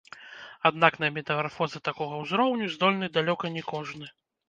[0.69, 4.15] Аднак на метамарфозы такога ўзроўню здольны далёка не кожны.